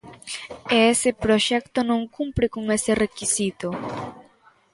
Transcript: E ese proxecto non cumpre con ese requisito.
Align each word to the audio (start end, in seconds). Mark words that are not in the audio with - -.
E 0.75 0.77
ese 0.93 1.09
proxecto 1.25 1.79
non 1.89 2.01
cumpre 2.15 2.45
con 2.53 2.63
ese 2.77 2.91
requisito. 3.03 3.69